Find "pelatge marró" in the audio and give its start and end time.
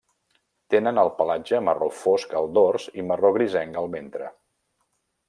1.19-1.89